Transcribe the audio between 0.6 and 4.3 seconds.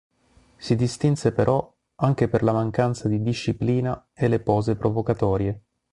distinse però anche per la mancanza di disciplina e